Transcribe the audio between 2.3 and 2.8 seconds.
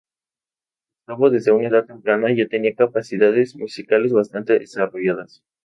ya tenía